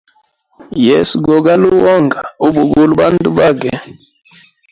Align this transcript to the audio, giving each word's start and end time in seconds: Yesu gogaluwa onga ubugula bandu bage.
Yesu 0.87 1.13
gogaluwa 1.25 1.89
onga 1.97 2.19
ubugula 2.45 2.91
bandu 2.99 3.29
bage. 3.37 3.71